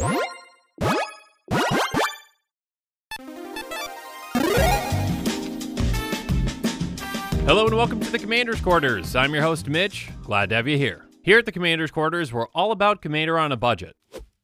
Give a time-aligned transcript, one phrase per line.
[0.00, 0.16] Hello
[7.66, 9.14] and welcome to the Commander's Quarters.
[9.14, 10.08] I'm your host, Mitch.
[10.22, 11.04] Glad to have you here.
[11.22, 13.94] Here at the Commander's Quarters, we're all about Commander on a budget.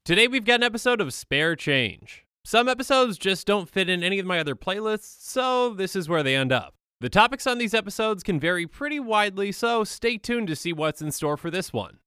[0.05, 2.27] Today we've got an episode of Spare Change.
[2.45, 6.23] Some episodes just don't fit in any of my other playlists, so this is where
[6.23, 6.75] they end up.
[7.01, 11.01] The topics on these episodes can vary pretty widely, so stay tuned to see what's
[11.01, 12.01] in store for this one.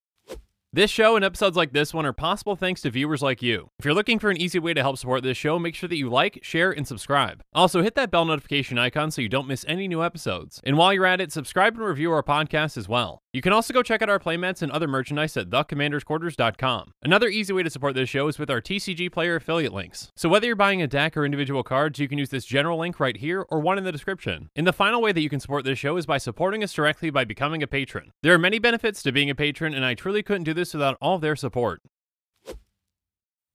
[0.73, 3.71] This show and episodes like this one are possible thanks to viewers like you.
[3.77, 5.97] If you're looking for an easy way to help support this show, make sure that
[5.97, 7.43] you like, share, and subscribe.
[7.53, 10.61] Also, hit that bell notification icon so you don't miss any new episodes.
[10.63, 13.21] And while you're at it, subscribe and review our podcast as well.
[13.33, 16.93] You can also go check out our playmats and other merchandise at thecommandersquarters.com.
[17.01, 20.11] Another easy way to support this show is with our TCGplayer affiliate links.
[20.15, 22.99] So whether you're buying a deck or individual cards, you can use this general link
[22.99, 24.49] right here or one in the description.
[24.55, 27.09] And the final way that you can support this show is by supporting us directly
[27.09, 28.11] by becoming a patron.
[28.21, 30.97] There are many benefits to being a patron, and I truly couldn't do this without
[31.01, 31.81] all their support.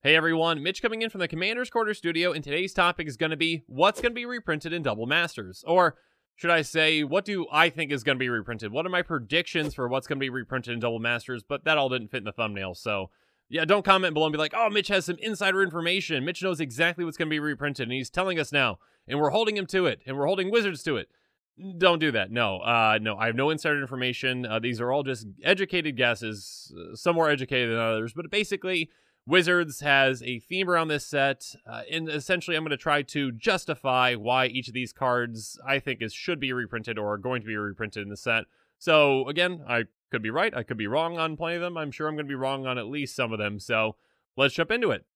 [0.02, 3.30] Hey everyone, Mitch coming in from the Commander's Quarter studio, and today's topic is going
[3.30, 5.96] to be what's going to be reprinted in Double Masters, or
[6.34, 8.71] should I say, what do I think is going to be reprinted?
[8.71, 11.43] What are my predictions for what's going to be reprinted in Double Masters?
[11.43, 13.10] But that all didn't fit in the thumbnail, so
[13.49, 16.24] yeah, don't comment below and be like, oh, Mitch has some insider information.
[16.24, 19.30] Mitch knows exactly what's going to be reprinted, and he's telling us now, and we're
[19.30, 21.09] holding him to it, and we're holding Wizards to it.
[21.79, 22.30] Don't do that.
[22.30, 24.45] No, uh, no, I have no insider information.
[24.45, 28.90] Uh, these are all just educated guesses, uh, some more educated than others, but basically,
[29.26, 33.32] Wizards has a theme around this set, uh, and essentially, I'm going to try to
[33.32, 37.40] justify why each of these cards I think is should be reprinted or are going
[37.40, 38.45] to be reprinted in the set.
[38.79, 41.77] So again, I could be right, I could be wrong on plenty of them.
[41.77, 43.59] I'm sure I'm going to be wrong on at least some of them.
[43.59, 43.96] So
[44.37, 45.07] let's jump into it.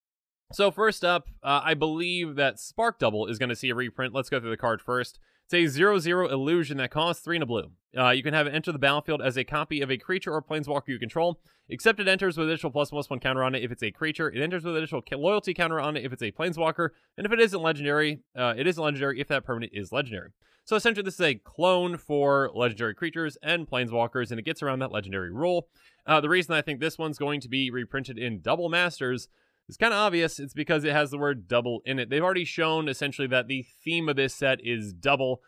[0.52, 4.12] So first up, uh, I believe that Spark Double is going to see a reprint.
[4.12, 5.20] Let's go through the card first.
[5.44, 7.70] It's a 0 0 illusion that costs 3 and a blue.
[7.96, 10.42] Uh, you can have it enter the battlefield as a copy of a creature or
[10.42, 13.70] planeswalker you control, except it enters with additional plus one plus counter on it if
[13.70, 14.28] it's a creature.
[14.28, 17.40] It enters with additional loyalty counter on it if it's a planeswalker, and if it
[17.40, 20.30] isn't legendary, uh, it isn't legendary if that permanent is legendary.
[20.64, 24.80] So essentially, this is a clone for legendary creatures and planeswalkers, and it gets around
[24.80, 25.68] that legendary rule.
[26.06, 29.28] Uh, the reason I think this one's going to be reprinted in Double Masters
[29.70, 30.38] is kind of obvious.
[30.38, 32.10] It's because it has the word double in it.
[32.10, 35.40] They've already shown essentially that the theme of this set is double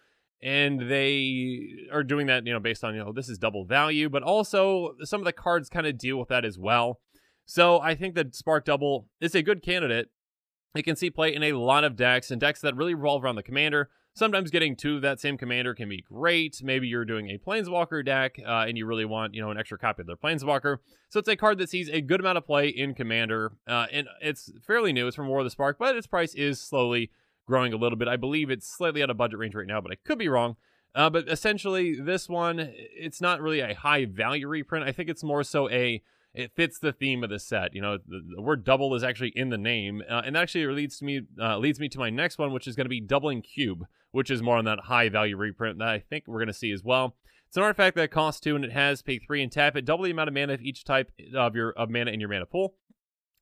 [0.42, 4.08] and they are doing that, you know, based on, you know, this is double value,
[4.08, 7.00] but also some of the cards kind of deal with that as well.
[7.44, 10.08] So I think that Spark Double is a good candidate.
[10.74, 13.36] It can see play in a lot of decks and decks that really revolve around
[13.36, 13.90] the commander.
[14.14, 16.60] Sometimes getting two of that same commander can be great.
[16.62, 19.78] Maybe you're doing a Planeswalker deck uh, and you really want, you know, an extra
[19.78, 20.78] copy of their Planeswalker.
[21.08, 23.52] So it's a card that sees a good amount of play in Commander.
[23.66, 25.06] Uh, and it's fairly new.
[25.06, 27.10] It's from War of the Spark, but its price is slowly
[27.46, 28.06] growing a little bit.
[28.06, 30.56] I believe it's slightly out of budget range right now, but I could be wrong.
[30.94, 34.86] Uh, but essentially, this one, it's not really a high value reprint.
[34.86, 36.02] I think it's more so a
[36.34, 37.74] it fits the theme of the set.
[37.74, 40.66] You know, the, the word double is actually in the name, uh, and that actually
[40.66, 43.00] leads to me uh, leads me to my next one, which is going to be
[43.00, 46.46] doubling cube, which is more on that high value reprint that I think we're going
[46.46, 47.16] to see as well.
[47.48, 50.04] It's an artifact that costs two, and it has pay three and tap it, double
[50.04, 52.74] the amount of mana of each type of your of mana in your mana pool.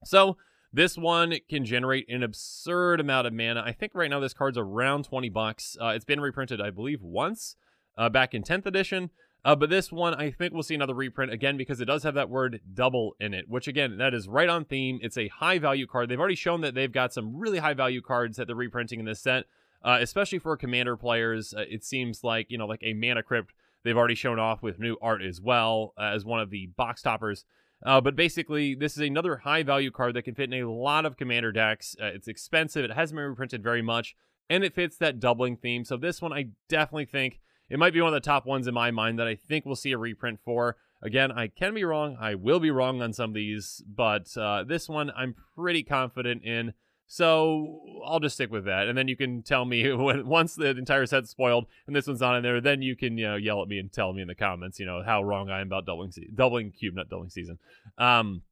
[0.04, 0.36] So
[0.72, 3.62] this one can generate an absurd amount of mana.
[3.64, 5.76] I think right now this card's around 20 bucks.
[5.81, 7.56] Uh, it's been reprinted, I believe, once
[7.98, 9.10] uh, back in 10th edition.
[9.44, 12.14] Uh, but this one, I think we'll see another reprint again because it does have
[12.14, 14.98] that word double in it, which again, that is right on theme.
[15.02, 16.08] It's a high value card.
[16.08, 19.06] They've already shown that they've got some really high value cards that they're reprinting in
[19.06, 19.47] this set,
[19.83, 21.55] uh, especially for commander players.
[21.55, 23.55] Uh, it seems like, you know, like a Mana Crypt,
[23.85, 27.03] they've already shown off with new art as well uh, as one of the box
[27.03, 27.45] toppers.
[27.85, 31.07] Uh, but basically, this is another high value card that can fit in a lot
[31.07, 31.97] of commander decks.
[32.01, 34.15] Uh, it's expensive, it hasn't been reprinted very much,
[34.51, 35.85] and it fits that doubling theme.
[35.85, 38.75] So, this one I definitely think it might be one of the top ones in
[38.75, 40.77] my mind that I think we'll see a reprint for.
[41.03, 42.19] Again, I can be wrong.
[42.21, 46.45] I will be wrong on some of these, but uh, this one I'm pretty confident
[46.45, 46.75] in.
[47.12, 50.69] So I'll just stick with that, and then you can tell me when once the
[50.69, 53.62] entire set's spoiled and this one's not in there, then you can you know yell
[53.62, 55.87] at me and tell me in the comments, you know how wrong I am about
[55.87, 57.59] doubling se- doubling cube, not doubling season.
[57.99, 58.43] Um,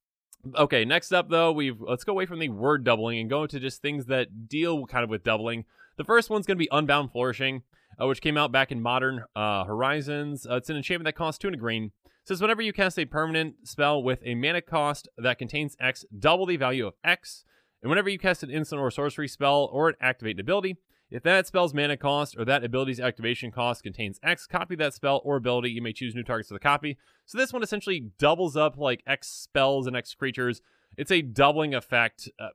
[0.56, 3.60] okay, next up though, we've let's go away from the word doubling and go into
[3.60, 5.65] just things that deal kind of with doubling.
[5.97, 7.62] The first one's going to be Unbound Flourishing,
[8.03, 10.48] uh, which came out back in Modern uh, Horizons.
[10.50, 11.92] Uh, it's an enchantment that costs two and a green.
[12.06, 16.04] It says whenever you cast a permanent spell with a mana cost that contains X,
[16.18, 17.44] double the value of X.
[17.83, 20.77] And whenever you cast an instant or sorcery spell or an activate ability,
[21.10, 25.22] if that spell's mana cost or that ability's activation cost contains X, copy that spell
[25.25, 25.71] or ability.
[25.71, 26.98] You may choose new targets for the copy.
[27.25, 30.60] So this one essentially doubles up like X spells and X creatures.
[30.97, 32.28] It's a doubling effect.
[32.39, 32.48] Uh,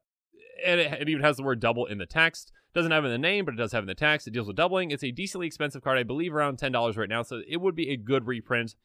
[0.64, 2.52] and it, it, even has the word double in the text.
[2.76, 4.28] Doesn't have in the name, but it does have in the text.
[4.28, 4.92] It deals with doubling.
[4.92, 7.24] It's a decently expensive card, I believe around $10 right now.
[7.24, 8.76] So it would be a good reprint.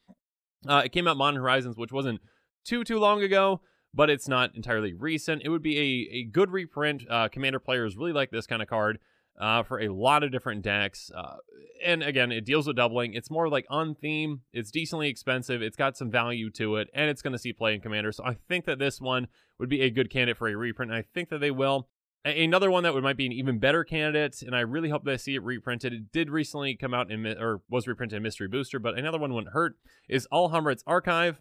[0.67, 2.21] Uh, it came out Modern Horizons, which wasn't
[2.65, 3.61] too, too long ago.
[3.93, 5.41] But it's not entirely recent.
[5.43, 7.03] It would be a, a good reprint.
[7.09, 8.99] Uh, Commander players really like this kind of card
[9.39, 11.11] uh, for a lot of different decks.
[11.15, 11.37] Uh,
[11.83, 13.13] and again, it deals with doubling.
[13.13, 14.41] It's more like on theme.
[14.51, 15.61] It's decently expensive.
[15.61, 18.11] It's got some value to it, and it's going to see play in Commander.
[18.11, 19.27] So I think that this one
[19.57, 20.91] would be a good candidate for a reprint.
[20.91, 21.87] And I think that they will.
[22.25, 25.13] Another one that would might be an even better candidate, and I really hope that
[25.13, 25.93] I see it reprinted.
[25.93, 29.33] It did recently come out in or was reprinted in Mystery Booster, but another one
[29.33, 29.75] wouldn't hurt.
[30.09, 31.39] Is Alhammarret's Archive.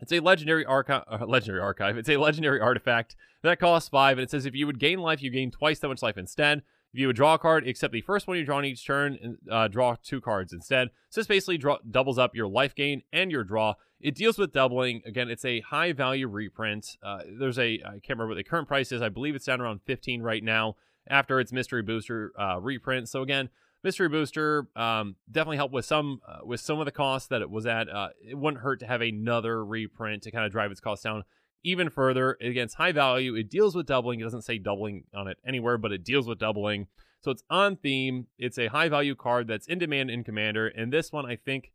[0.00, 1.04] It's a legendary archive.
[1.08, 1.96] Uh, legendary archive.
[1.96, 5.22] It's a legendary artifact that costs five, and it says if you would gain life,
[5.22, 6.62] you gain twice that much life instead.
[6.92, 9.18] If you would draw a card, except the first one you draw on each turn,
[9.22, 10.90] and uh, draw two cards instead.
[11.10, 13.74] So this basically draw, doubles up your life gain and your draw.
[14.00, 15.02] It deals with doubling.
[15.06, 16.96] Again, it's a high value reprint.
[17.02, 19.02] Uh, there's a I can't remember what the current price is.
[19.02, 20.76] I believe it's down around 15 right now
[21.08, 23.08] after its mystery booster uh, reprint.
[23.08, 23.48] So again,
[23.86, 27.48] mystery booster um, definitely helped with some uh, with some of the costs that it
[27.48, 27.88] was at.
[27.88, 31.22] Uh, it wouldn't hurt to have another reprint to kind of drive its costs down
[31.62, 32.36] even further.
[32.40, 34.18] Against high value, it deals with doubling.
[34.18, 36.88] It doesn't say doubling on it anywhere, but it deals with doubling.
[37.20, 38.26] So it's on theme.
[38.38, 41.70] It's a high value card that's in demand in Commander, and this one I think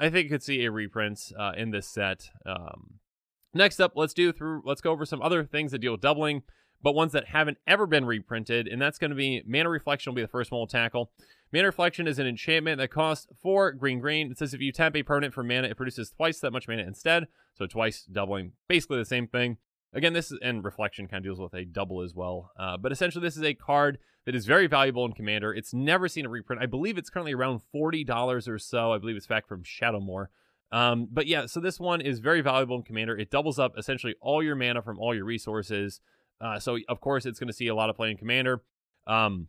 [0.00, 2.28] I think could see a reprint uh, in this set.
[2.44, 2.94] Um,
[3.54, 4.62] next up, let's do through.
[4.64, 6.42] Let's go over some other things that deal with doubling,
[6.82, 10.16] but ones that haven't ever been reprinted, and that's going to be Mana Reflection will
[10.16, 11.10] be the first one we'll tackle.
[11.52, 14.30] Mana Reflection is an enchantment that costs four green green.
[14.30, 16.82] It says if you tap a permanent for mana, it produces twice that much mana
[16.82, 17.28] instead.
[17.54, 19.58] So twice doubling, basically the same thing.
[19.94, 22.50] Again, this is, and Reflection kind of deals with a double as well.
[22.58, 25.52] Uh, but essentially, this is a card that is very valuable in Commander.
[25.52, 26.62] It's never seen a reprint.
[26.62, 28.92] I believe it's currently around $40 or so.
[28.92, 30.26] I believe it's back from Shadowmoor.
[30.70, 33.16] Um, but yeah, so this one is very valuable in Commander.
[33.16, 36.00] It doubles up essentially all your mana from all your resources.
[36.42, 38.62] Uh, so, of course, it's going to see a lot of play in Commander.
[39.06, 39.48] Um,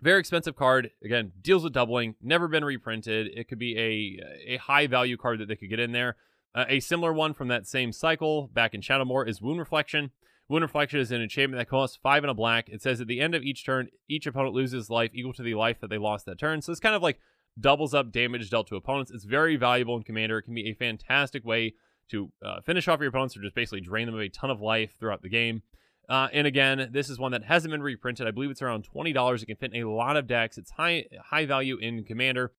[0.00, 0.90] very expensive card.
[1.04, 2.14] Again, deals with doubling.
[2.22, 3.28] Never been reprinted.
[3.34, 6.16] It could be a a high value card that they could get in there.
[6.54, 10.10] Uh, a similar one from that same cycle back in Shadowmoor is Wound Reflection.
[10.48, 12.68] Wound Reflection is an enchantment that costs five and a black.
[12.68, 15.54] It says at the end of each turn, each opponent loses life equal to the
[15.54, 16.62] life that they lost that turn.
[16.62, 17.18] So it's kind of like
[17.60, 19.10] doubles up damage dealt to opponents.
[19.10, 20.38] It's very valuable in Commander.
[20.38, 21.74] It can be a fantastic way
[22.10, 24.60] to uh, finish off your opponents or just basically drain them of a ton of
[24.60, 25.62] life throughout the game.
[26.08, 28.26] Uh, and again, this is one that hasn't been reprinted.
[28.26, 29.42] I believe it's around twenty dollars.
[29.42, 30.56] It can fit in a lot of decks.
[30.56, 32.52] It's high high value in Commander.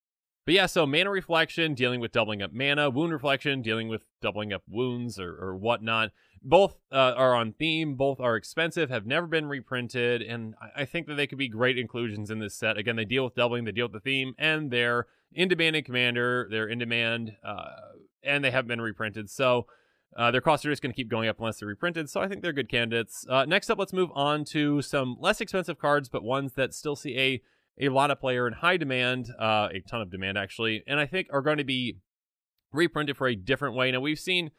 [0.46, 4.52] But yeah, so mana reflection, dealing with doubling up mana, wound reflection, dealing with doubling
[4.52, 6.10] up wounds or, or whatnot.
[6.42, 7.96] Both uh, are on theme.
[7.96, 8.90] Both are expensive.
[8.90, 12.40] Have never been reprinted, and I, I think that they could be great inclusions in
[12.40, 12.78] this set.
[12.78, 15.84] Again, they deal with doubling, they deal with the theme, and they're in demand in
[15.84, 16.48] Commander.
[16.50, 17.70] They're in demand, uh,
[18.24, 19.30] and they have been reprinted.
[19.30, 19.68] So
[20.20, 22.28] uh, their costs are just going to keep going up unless they're reprinted, so I
[22.28, 23.26] think they're good candidates.
[23.30, 26.98] Uh, next up, let's move on to some less expensive cards, but ones that still
[26.98, 27.42] see a
[27.82, 31.06] a lot of player in high demand, uh, a ton of demand actually, and I
[31.06, 32.00] think are going to be
[32.74, 33.90] reprinted for a different way.
[33.92, 34.52] Now we've seen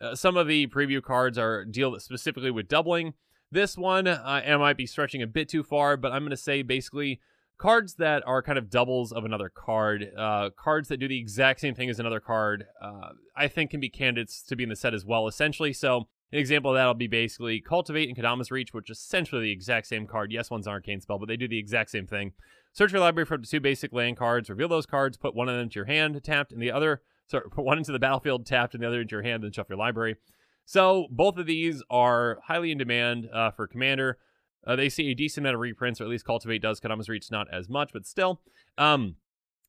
[0.00, 3.14] uh, some of the preview cards are deal specifically with doubling.
[3.52, 6.36] This one, uh, I might be stretching a bit too far, but I'm going to
[6.36, 7.20] say basically
[7.58, 11.60] cards that are kind of doubles of another card, uh, cards that do the exact
[11.60, 14.76] same thing as another card, uh, I think can be candidates to be in the
[14.76, 15.72] set as well, essentially.
[15.72, 19.42] So an example of that will be basically Cultivate and Kodama's Reach, which is essentially
[19.42, 20.32] the exact same card.
[20.32, 22.32] Yes, one's an arcane spell, but they do the exact same thing.
[22.72, 25.48] Search your library for up to two basic land cards, reveal those cards, put one
[25.48, 28.46] of them into your hand tapped, and the other, sorry, put one into the battlefield
[28.46, 30.16] tapped, and the other into your hand, then shuffle your library.
[30.64, 34.18] So both of these are highly in demand uh, for Commander.
[34.66, 36.80] Uh, they see a decent amount of reprints, or at least Cultivate does.
[36.80, 38.40] Kodama's Reach not as much, but still.
[38.78, 39.16] Um,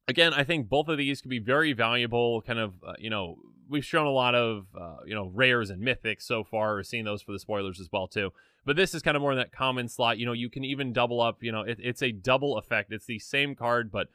[0.07, 2.41] again, I think both of these could be very valuable.
[2.41, 3.37] Kind of, uh, you know,
[3.69, 6.75] we've shown a lot of, uh, you know, rares and mythics so far.
[6.75, 8.31] We're seeing those for the spoilers as well too.
[8.65, 10.17] But this is kind of more in that common slot.
[10.17, 11.43] You know, you can even double up.
[11.43, 12.91] You know, it, it's a double effect.
[12.91, 14.07] It's the same card, but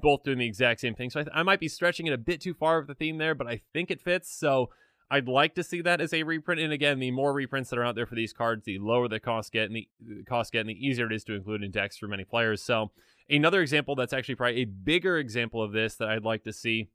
[0.00, 1.10] both doing the exact same thing.
[1.10, 3.18] So I, th- I might be stretching it a bit too far with the theme
[3.18, 4.32] there, but I think it fits.
[4.32, 4.70] So
[5.10, 6.60] I'd like to see that as a reprint.
[6.60, 9.20] And again, the more reprints that are out there for these cards, the lower the
[9.20, 11.70] cost get, and the, the cost get, and the easier it is to include in
[11.70, 12.62] decks for many players.
[12.62, 12.90] So
[13.28, 16.88] another example that's actually probably a bigger example of this that I'd like to see,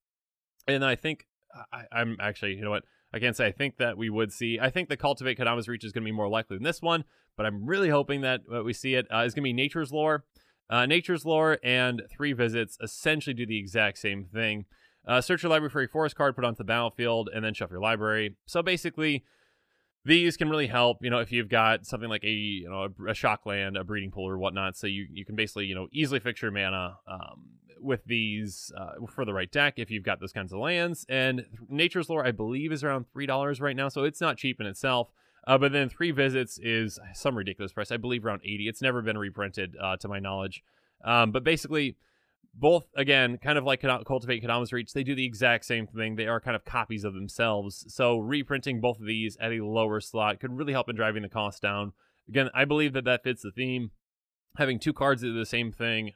[0.67, 1.27] and I think
[1.71, 4.59] I, I'm actually, you know what, I can't say I think that we would see.
[4.59, 7.05] I think the Cultivate Kodama's Reach is going to be more likely than this one,
[7.37, 10.25] but I'm really hoping that we see it uh, is going to be Nature's Lore.
[10.69, 14.65] Uh, Nature's Lore and Three Visits essentially do the exact same thing.
[15.09, 17.73] Uh, search your library for a forest card, put onto the battlefield, and then shuffle
[17.73, 18.35] your library.
[18.45, 19.23] So basically,
[20.05, 20.99] these can really help.
[21.01, 23.83] You know, if you've got something like a you know a, a shock land, a
[23.83, 26.97] breeding pool, or whatnot, so you you can basically you know easily fix your mana
[27.07, 27.49] um,
[27.81, 31.07] with these uh, for the right deck if you've got those kinds of lands.
[31.09, 34.61] And Nature's Lore, I believe, is around three dollars right now, so it's not cheap
[34.61, 35.09] in itself.
[35.47, 37.91] Uh, but then three visits is some ridiculous price.
[37.91, 38.67] I believe around eighty.
[38.67, 40.61] It's never been reprinted uh, to my knowledge.
[41.03, 41.95] Um, but basically,
[42.53, 46.15] both again kind of like cultivate Kodama's reach they do the exact same thing.
[46.15, 47.85] They are kind of copies of themselves.
[47.87, 51.29] So reprinting both of these at a lower slot could really help in driving the
[51.29, 51.93] cost down.
[52.27, 53.91] Again i believe that that fits the theme.
[54.57, 56.11] Having two cards that do the same thing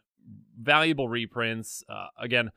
[0.59, 2.51] valuable reprints uh, again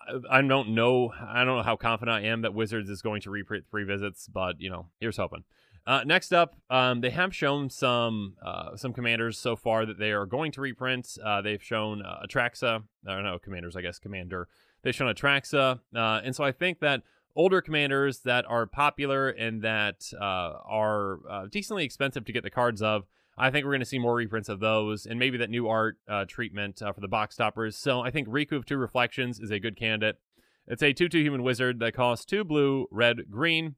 [0.00, 3.22] I, I don't know i don't know how confident i am that wizards is going
[3.22, 5.44] to reprint three visits but you know here's hoping
[5.88, 10.12] uh, next up, um, they have shown some uh, some commanders so far that they
[10.12, 11.16] are going to reprint.
[11.24, 14.48] Uh, they've shown uh, Atraxa, I don't know, commanders, I guess, commander.
[14.82, 17.04] They've shown Atraxa, uh, and so I think that
[17.34, 22.50] older commanders that are popular and that uh, are uh, decently expensive to get the
[22.50, 23.06] cards of,
[23.38, 25.96] I think we're going to see more reprints of those, and maybe that new art
[26.26, 27.78] treatment for the box toppers.
[27.78, 30.18] So I think Riku of Two Reflections is a good candidate.
[30.66, 33.76] It's a 2 2 human wizard that costs two blue, red, green.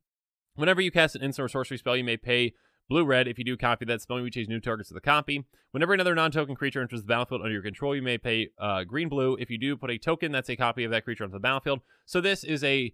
[0.54, 2.54] Whenever you cast an instant or sorcery spell, you may pay
[2.88, 3.28] blue red.
[3.28, 5.46] If you do copy that spell, you change new targets to the copy.
[5.70, 8.84] Whenever another non token creature enters the battlefield under your control, you may pay uh,
[8.84, 9.36] green blue.
[9.40, 11.80] If you do put a token, that's a copy of that creature onto the battlefield.
[12.04, 12.92] So this is a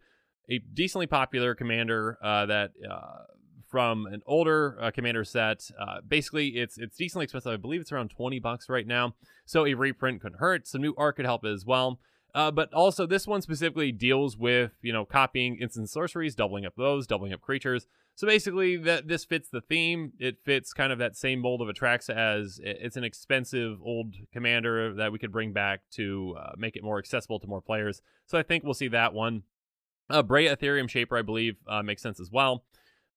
[0.49, 3.25] a decently popular commander uh, that uh,
[3.69, 5.69] from an older uh, commander set.
[5.81, 7.53] Uh, basically, it's it's decently expensive.
[7.53, 9.15] I believe it's around twenty bucks right now.
[9.45, 10.69] So a reprint couldn't hurt.
[10.69, 11.99] Some new art could help as well.
[12.37, 16.75] Uh, but also, this one specifically deals with you know copying instant sorceries, doubling up
[16.77, 17.87] those, doubling up creatures.
[18.15, 20.13] So basically, that this fits the theme.
[20.19, 24.93] It fits kind of that same mold of Atraxa as it's an expensive old commander
[24.93, 28.03] that we could bring back to uh, make it more accessible to more players.
[28.27, 29.45] So I think we'll see that one.
[30.11, 32.65] Uh, Breya Etherium Shaper, I believe, uh, makes sense as well.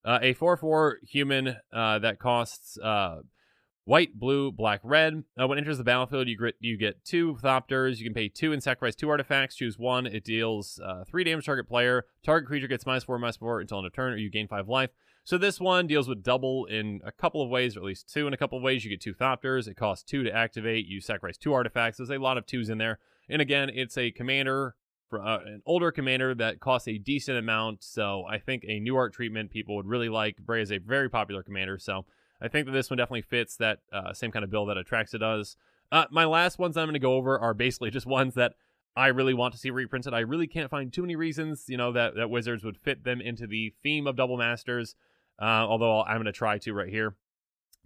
[0.06, 3.18] Uh, a 4 4 human uh, that costs uh,
[3.90, 5.24] white, blue, black, red.
[5.42, 7.98] Uh, when it enters the battlefield, you get you get two Thopters.
[7.98, 9.56] You can pay two and sacrifice two artifacts.
[9.56, 10.06] Choose one.
[10.06, 12.06] It deals uh, three damage target player.
[12.24, 14.70] Target creature gets minus four, minus four until end of turn, or you gain five
[14.70, 14.92] life.
[15.24, 18.28] So this one deals with double in a couple of ways, or at least two
[18.28, 18.86] in a couple of ways.
[18.86, 19.68] You get two Thopters.
[19.68, 20.86] It costs two to activate.
[20.86, 21.98] You sacrifice two artifacts.
[21.98, 23.00] There's a lot of twos in there.
[23.28, 24.76] And again, it's a commander,
[25.12, 27.84] uh, an older commander that costs a decent amount.
[27.84, 30.38] So I think a new art treatment people would really like.
[30.46, 32.06] Breya is a very popular commander, so
[32.42, 35.20] I think that this one definitely fits that uh, same kind of bill that Atraxa
[35.20, 35.56] does.
[35.92, 38.54] Uh, my last ones I'm going to go over are basically just ones that
[38.96, 40.14] I really want to see reprinted.
[40.14, 43.22] I really can't find too many reasons, you know, that, that Wizards would fit them
[43.22, 44.96] into the theme of Double Masters,
[45.42, 47.16] uh, although I'm going to try to right here.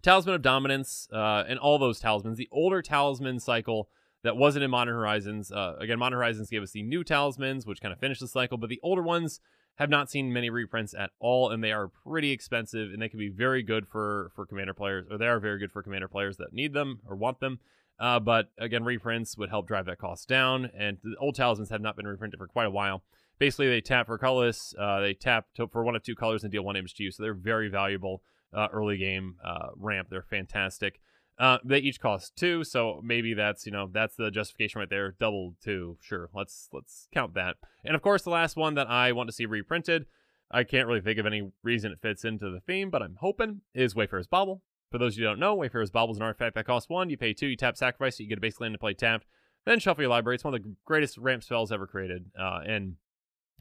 [0.01, 2.38] Talisman of Dominance uh, and all those talismans.
[2.38, 3.89] The older talisman cycle
[4.24, 5.51] that wasn't in Modern Horizons.
[5.51, 8.57] Uh, again, Modern Horizons gave us the new talismans, which kind of finished the cycle,
[8.57, 9.39] but the older ones
[9.75, 13.19] have not seen many reprints at all, and they are pretty expensive, and they can
[13.19, 16.37] be very good for for commander players, or they are very good for commander players
[16.37, 17.59] that need them or want them.
[17.99, 21.81] Uh, but again, reprints would help drive that cost down, and the old talismans have
[21.81, 23.03] not been reprinted for quite a while.
[23.39, 26.51] Basically, they tap for colorless, uh, they tap to, for one of two colors and
[26.51, 28.21] deal one image to you, so they're very valuable
[28.53, 30.07] uh, early game uh, ramp.
[30.09, 30.99] They're fantastic.
[31.39, 35.15] Uh, they each cost two, so maybe that's you know that's the justification right there.
[35.19, 36.29] Double two, sure.
[36.33, 37.55] Let's let's count that.
[37.83, 40.05] And of course, the last one that I want to see reprinted,
[40.51, 43.61] I can't really think of any reason it fits into the theme, but I'm hoping
[43.73, 44.61] is Wayfarer's Bauble.
[44.91, 47.09] For those of you who don't know, Wayfarer's Bauble is an artifact that costs one.
[47.09, 49.25] You pay two, you tap sacrifice, so you get a basic land to play tapped.
[49.65, 50.35] Then shuffle your library.
[50.35, 52.97] It's one of the greatest ramp spells ever created, uh, and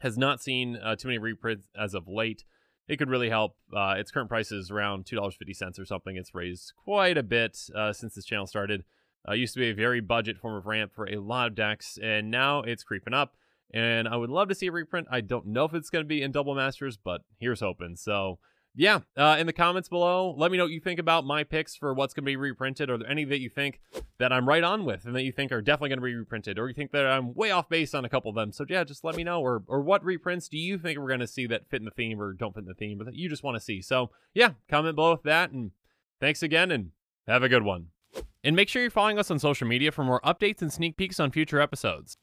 [0.01, 2.45] has not seen uh, too many reprints as of late
[2.89, 3.57] it could really help.
[3.75, 6.17] Uh, its current price is around two dollars fifty cents or something.
[6.17, 8.85] It's raised quite a bit uh, since this channel started.
[9.29, 11.99] Uh, used to be a very budget form of ramp for a lot of decks,
[12.03, 13.35] and now it's creeping up.
[13.73, 15.07] And I would love to see a reprint.
[15.11, 17.97] I don't know if it's going to be in Double Masters, but here's hoping.
[17.97, 18.39] So
[18.75, 21.77] yeah, uh, in the comments below, let me know what you think about my picks
[21.77, 22.89] for what's going to be reprinted.
[22.89, 23.81] There any that you think
[24.19, 26.59] that I'm right on with and that you think are definitely going to be reprinted,
[26.59, 28.51] or you think that I'm way off base on a couple of them?
[28.51, 29.43] So yeah, just let me know.
[29.43, 31.91] Or or what reprints do you think we're going to see that fit in the
[31.91, 33.83] theme or don't fit in the theme, but that you just want to see?
[33.83, 35.51] So yeah, comment below with that.
[35.51, 35.73] And
[36.19, 36.93] thanks again, and
[37.27, 37.89] have a good one.
[38.45, 41.21] And make sure you're following us on social media for more updates and sneak peeks
[41.21, 42.17] on future episodes.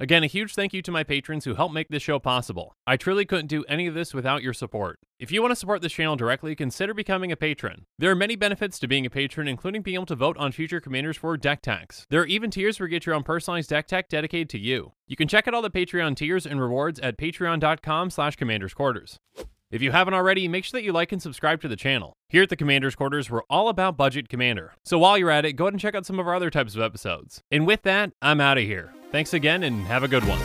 [0.00, 2.74] Again, a huge thank you to my patrons who help make this show possible.
[2.86, 4.98] I truly couldn't do any of this without your support.
[5.18, 7.84] If you want to support this channel directly, consider becoming a patron.
[7.98, 10.80] There are many benefits to being a patron, including being able to vote on future
[10.80, 12.06] commanders for deck techs.
[12.08, 14.92] There are even tiers where you get your own personalized deck tech dedicated to you.
[15.06, 19.18] You can check out all the Patreon tiers and rewards at patreon.com slash commandersquarters.
[19.70, 22.16] If you haven't already, make sure that you like and subscribe to the channel.
[22.28, 24.72] Here at the Commander's Quarters, we're all about budget commander.
[24.84, 26.74] So while you're at it, go ahead and check out some of our other types
[26.74, 27.40] of episodes.
[27.52, 28.92] And with that, I'm out of here.
[29.12, 30.40] Thanks again and have a good one.